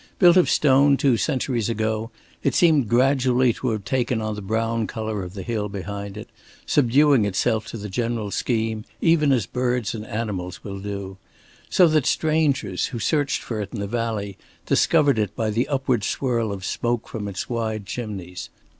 Built 0.17 0.35
of 0.35 0.49
stone 0.49 0.97
two 0.97 1.15
centuries 1.15 1.69
ago, 1.69 2.09
it 2.41 2.55
seemed 2.55 2.89
gradually 2.89 3.53
to 3.53 3.69
have 3.69 3.85
taken 3.85 4.19
on 4.19 4.33
the 4.33 4.41
brown 4.41 4.87
color 4.87 5.21
of 5.21 5.35
the 5.35 5.43
hill 5.43 5.69
behind 5.69 6.17
it, 6.17 6.27
subduing 6.65 7.23
itself 7.23 7.67
to 7.67 7.77
the 7.77 7.87
general 7.87 8.31
scheme, 8.31 8.83
even 8.99 9.31
as 9.31 9.45
birds 9.45 9.93
and 9.93 10.03
animals 10.07 10.63
will 10.63 10.79
do; 10.79 11.17
so 11.69 11.87
that 11.87 12.07
strangers 12.07 12.85
who 12.87 12.97
searched 12.97 13.43
for 13.43 13.61
it 13.61 13.71
in 13.73 13.79
the 13.79 13.85
valley 13.85 14.39
discovered 14.65 15.19
it 15.19 15.35
by 15.35 15.51
the 15.51 15.67
upward 15.67 16.03
swirl 16.03 16.51
of 16.51 16.65
smoke 16.65 17.07
from 17.07 17.27
its 17.27 17.47
wide 17.47 17.85
chimneys. 17.85 18.49